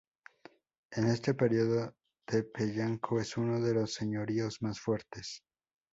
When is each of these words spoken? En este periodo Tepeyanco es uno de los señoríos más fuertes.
En 0.93 1.05
este 1.09 1.35
periodo 1.35 1.93
Tepeyanco 2.25 3.19
es 3.19 3.37
uno 3.37 3.61
de 3.63 3.75
los 3.75 3.93
señoríos 3.93 4.59
más 4.63 4.79
fuertes. 4.79 5.43